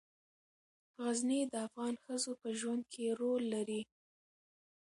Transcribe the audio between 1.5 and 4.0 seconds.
د افغان ښځو په ژوند کې رول لري.